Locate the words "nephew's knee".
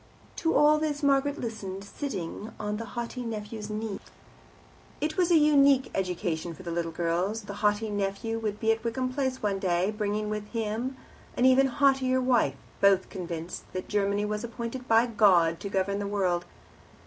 3.21-3.99